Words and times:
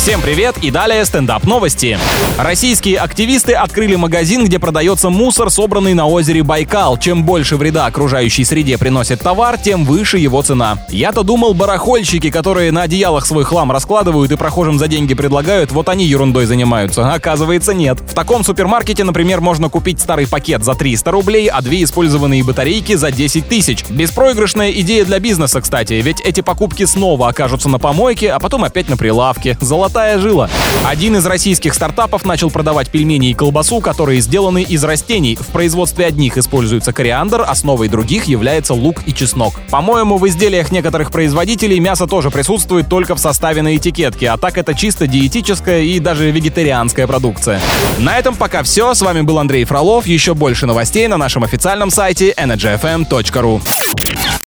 Всем 0.00 0.22
привет 0.22 0.56
и 0.62 0.70
далее 0.70 1.04
стендап 1.04 1.44
новости. 1.44 1.98
Российские 2.38 2.96
активисты 2.96 3.52
открыли 3.52 3.96
магазин, 3.96 4.46
где 4.46 4.58
продается 4.58 5.10
мусор, 5.10 5.50
собранный 5.50 5.92
на 5.92 6.06
озере 6.06 6.42
Байкал. 6.42 6.96
Чем 6.96 7.22
больше 7.22 7.58
вреда 7.58 7.84
окружающей 7.84 8.46
среде 8.46 8.78
приносит 8.78 9.20
товар, 9.20 9.58
тем 9.58 9.84
выше 9.84 10.16
его 10.16 10.40
цена. 10.40 10.78
Я-то 10.88 11.22
думал, 11.22 11.52
барахольщики, 11.52 12.30
которые 12.30 12.72
на 12.72 12.84
одеялах 12.84 13.26
свой 13.26 13.44
хлам 13.44 13.70
раскладывают 13.70 14.32
и 14.32 14.36
прохожим 14.36 14.78
за 14.78 14.88
деньги 14.88 15.12
предлагают, 15.12 15.70
вот 15.70 15.90
они 15.90 16.06
ерундой 16.06 16.46
занимаются. 16.46 17.12
Оказывается, 17.12 17.74
нет. 17.74 18.00
В 18.00 18.14
таком 18.14 18.42
супермаркете, 18.42 19.04
например, 19.04 19.42
можно 19.42 19.68
купить 19.68 20.00
старый 20.00 20.26
пакет 20.26 20.64
за 20.64 20.74
300 20.74 21.10
рублей, 21.10 21.48
а 21.48 21.60
две 21.60 21.84
использованные 21.84 22.42
батарейки 22.42 22.94
за 22.94 23.12
10 23.12 23.50
тысяч. 23.50 23.84
Беспроигрышная 23.90 24.70
идея 24.70 25.04
для 25.04 25.18
бизнеса, 25.18 25.60
кстати, 25.60 25.92
ведь 25.92 26.22
эти 26.22 26.40
покупки 26.40 26.86
снова 26.86 27.28
окажутся 27.28 27.68
на 27.68 27.78
помойке, 27.78 28.32
а 28.32 28.38
потом 28.38 28.64
опять 28.64 28.88
на 28.88 28.96
прилавке. 28.96 29.58
Золотая 29.60 29.89
жила. 30.18 30.48
Один 30.86 31.16
из 31.16 31.26
российских 31.26 31.74
стартапов 31.74 32.24
начал 32.24 32.50
продавать 32.50 32.90
пельмени 32.90 33.30
и 33.30 33.34
колбасу, 33.34 33.80
которые 33.80 34.20
сделаны 34.20 34.62
из 34.62 34.82
растений. 34.84 35.36
В 35.36 35.46
производстве 35.48 36.06
одних 36.06 36.38
используется 36.38 36.92
кориандр, 36.92 37.44
основой 37.46 37.88
других 37.88 38.24
является 38.24 38.74
лук 38.74 39.02
и 39.06 39.12
чеснок. 39.12 39.54
По-моему, 39.70 40.18
в 40.18 40.26
изделиях 40.28 40.70
некоторых 40.70 41.10
производителей 41.10 41.78
мясо 41.80 42.06
тоже 42.06 42.30
присутствует 42.30 42.88
только 42.88 43.14
в 43.14 43.18
составе 43.18 43.62
на 43.62 43.76
этикетке, 43.76 44.30
а 44.30 44.36
так 44.36 44.58
это 44.58 44.74
чисто 44.74 45.06
диетическая 45.06 45.82
и 45.82 45.98
даже 45.98 46.30
вегетарианская 46.30 47.06
продукция. 47.06 47.60
На 47.98 48.18
этом 48.18 48.34
пока 48.36 48.62
все. 48.62 48.94
С 48.94 49.02
вами 49.02 49.22
был 49.22 49.38
Андрей 49.38 49.64
Фролов. 49.64 50.06
Еще 50.06 50.34
больше 50.34 50.66
новостей 50.66 51.06
на 51.08 51.16
нашем 51.16 51.44
официальном 51.44 51.90
сайте 51.90 52.32
energyfm.ru. 52.36 53.60